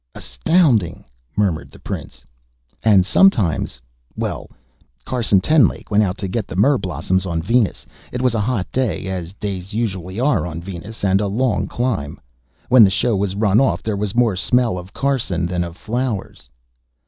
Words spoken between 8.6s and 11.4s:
day as days usually are on Venus and a